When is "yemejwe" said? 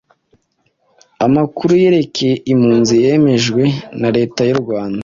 3.03-3.63